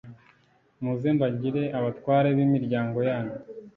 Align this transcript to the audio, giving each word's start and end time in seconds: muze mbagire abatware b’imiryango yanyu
muze 0.81 1.09
mbagire 1.15 1.63
abatware 1.77 2.29
b’imiryango 2.37 2.97
yanyu 3.09 3.37